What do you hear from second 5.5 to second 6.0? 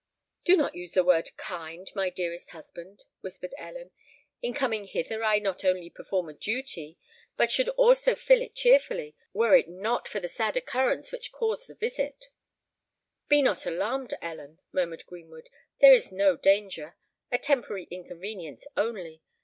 only